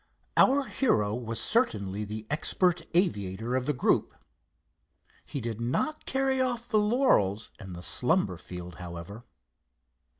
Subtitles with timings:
[0.35, 4.15] Our hero was certainly the expert aviator of the group.
[5.27, 9.25] He did not carry off the laurels in the slumber field, however.